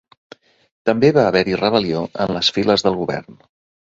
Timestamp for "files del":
2.57-2.99